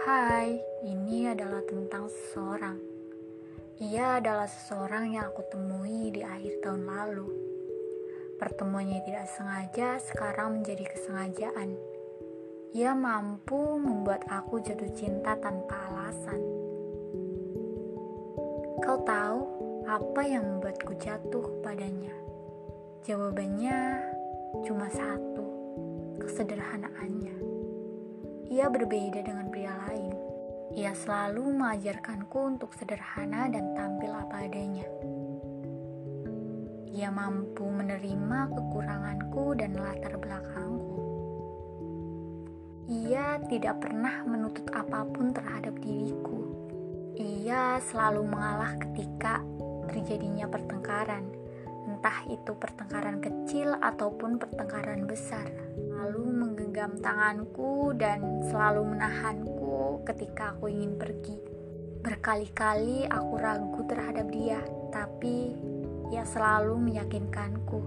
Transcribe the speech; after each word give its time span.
Hai, 0.00 0.56
ini 0.88 1.28
adalah 1.28 1.60
tentang 1.68 2.08
seseorang. 2.08 2.80
Ia 3.84 4.16
adalah 4.16 4.48
seseorang 4.48 5.12
yang 5.12 5.28
aku 5.28 5.44
temui 5.52 6.08
di 6.08 6.24
akhir 6.24 6.64
tahun 6.64 6.88
lalu. 6.88 7.28
Pertemuannya 8.40 9.04
tidak 9.04 9.28
sengaja, 9.28 10.00
sekarang 10.00 10.56
menjadi 10.56 10.88
kesengajaan. 10.88 11.76
Ia 12.72 12.96
mampu 12.96 13.76
membuat 13.76 14.24
aku 14.32 14.64
jatuh 14.64 14.88
cinta 14.96 15.36
tanpa 15.36 15.76
alasan. 15.92 16.40
Kau 18.80 19.04
tahu 19.04 19.40
apa 19.84 20.20
yang 20.24 20.48
membuatku 20.48 20.96
jatuh 20.96 21.60
padanya? 21.60 22.16
Jawabannya 23.04 24.00
cuma 24.64 24.88
satu, 24.88 25.44
kesederhanaannya. 26.24 27.59
Ia 28.50 28.66
berbeda 28.66 29.22
dengan 29.22 29.46
pria 29.46 29.70
lain. 29.86 30.10
Ia 30.74 30.90
selalu 30.90 31.54
mengajarkanku 31.54 32.34
untuk 32.34 32.74
sederhana 32.74 33.46
dan 33.46 33.78
tampil 33.78 34.10
apa 34.10 34.42
adanya. 34.42 34.90
Ia 36.90 37.14
mampu 37.14 37.62
menerima 37.70 38.50
kekuranganku 38.50 39.54
dan 39.54 39.78
latar 39.78 40.18
belakangku. 40.18 40.98
Ia 42.90 43.38
tidak 43.46 43.86
pernah 43.86 44.26
menuntut 44.26 44.66
apa 44.74 45.06
pun 45.06 45.30
terhadap 45.30 45.78
diriku. 45.78 46.42
Ia 47.14 47.78
selalu 47.86 48.26
mengalah 48.26 48.74
ketika 48.82 49.46
terjadinya 49.86 50.50
pertengkaran, 50.50 51.22
entah 51.88 52.24
itu 52.28 52.52
pertengkaran 52.56 53.22
kecil 53.22 53.76
ataupun 53.80 54.36
pertengkaran 54.36 55.08
besar 55.08 55.48
selalu 56.00 56.32
menggenggam 56.32 56.96
tanganku 57.04 57.92
dan 57.92 58.40
selalu 58.48 58.96
menahanku 58.96 60.00
ketika 60.08 60.56
aku 60.56 60.72
ingin 60.72 60.96
pergi. 60.96 61.36
Berkali-kali 62.00 63.04
aku 63.04 63.34
ragu 63.36 63.84
terhadap 63.84 64.32
dia, 64.32 64.64
tapi 64.88 65.52
ia 66.08 66.24
selalu 66.24 66.80
meyakinkanku. 66.80 67.80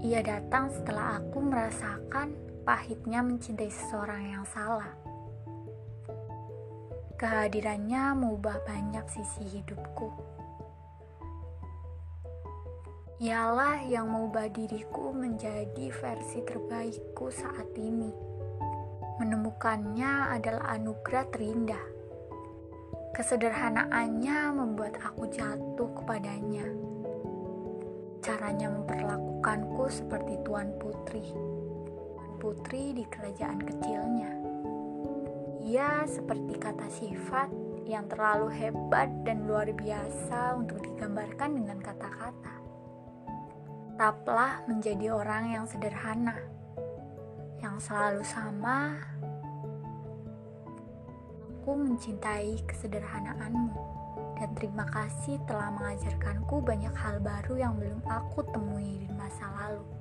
Ia 0.00 0.24
datang 0.24 0.72
setelah 0.72 1.20
aku 1.20 1.44
merasakan 1.44 2.32
pahitnya 2.64 3.20
mencintai 3.20 3.68
seseorang 3.68 4.22
yang 4.32 4.44
salah. 4.48 4.96
Kehadirannya 7.20 8.16
mengubah 8.16 8.64
banyak 8.64 9.04
sisi 9.12 9.60
hidupku. 9.60 10.39
Ialah 13.20 13.84
yang 13.84 14.08
mengubah 14.08 14.48
diriku 14.48 15.12
menjadi 15.12 15.92
versi 15.92 16.40
terbaikku 16.40 17.28
saat 17.28 17.68
ini. 17.76 18.08
Menemukannya 19.20 20.32
adalah 20.32 20.72
anugerah 20.72 21.28
terindah. 21.28 21.84
Kesederhanaannya 23.12 24.56
membuat 24.56 25.04
aku 25.04 25.28
jatuh 25.28 25.92
kepadanya. 26.00 26.64
Caranya 28.24 28.72
memperlakukanku 28.72 29.84
seperti 29.92 30.40
tuan 30.40 30.72
putri. 30.80 31.28
Tuan 32.16 32.32
putri 32.40 32.96
di 32.96 33.04
kerajaan 33.04 33.60
kecilnya. 33.60 34.32
Ia 35.68 36.08
seperti 36.08 36.56
kata 36.56 36.88
sifat 36.88 37.52
yang 37.84 38.08
terlalu 38.08 38.48
hebat 38.48 39.12
dan 39.28 39.44
luar 39.44 39.68
biasa 39.76 40.56
untuk 40.56 40.80
digambarkan 40.80 41.60
dengan 41.60 41.84
kata-kata 41.84 42.69
tetaplah 44.00 44.64
menjadi 44.64 45.12
orang 45.12 45.52
yang 45.52 45.68
sederhana, 45.68 46.32
yang 47.60 47.76
selalu 47.76 48.24
sama. 48.24 48.96
Aku 51.60 51.76
mencintai 51.76 52.64
kesederhanaanmu, 52.64 53.76
dan 54.40 54.56
terima 54.56 54.88
kasih 54.88 55.36
telah 55.44 55.68
mengajarkanku 55.76 56.64
banyak 56.64 56.96
hal 56.96 57.20
baru 57.20 57.60
yang 57.60 57.76
belum 57.76 58.00
aku 58.08 58.40
temui 58.48 59.04
di 59.04 59.08
masa 59.20 59.52
lalu. 59.60 59.99